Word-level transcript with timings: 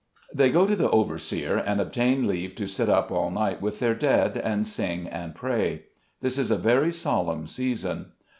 HEY 0.35 0.49
go 0.49 0.65
to 0.65 0.75
the 0.75 0.89
overseer, 0.89 1.57
and 1.57 1.79
obtain 1.79 2.25
leave 2.25 2.55
to 2.55 2.65
sit 2.65 2.89
up 2.89 3.11
all 3.11 3.29
night 3.29 3.61
with 3.61 3.77
their 3.77 3.93
dead, 3.93 4.35
and 4.35 4.65
sing 4.65 5.05
and 5.07 5.35
pray. 5.35 5.83
This 6.21 6.39
is 6.39 6.49
a 6.49 6.57
very 6.57 6.91
solemn 6.91 7.45
season. 7.45 8.13